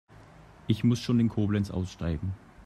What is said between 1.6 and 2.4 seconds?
aussteigen